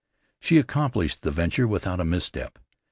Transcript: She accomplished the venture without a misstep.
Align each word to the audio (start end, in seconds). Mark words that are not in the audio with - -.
She 0.39 0.57
accomplished 0.57 1.21
the 1.21 1.29
venture 1.29 1.67
without 1.67 1.99
a 1.99 2.03
misstep. 2.05 2.57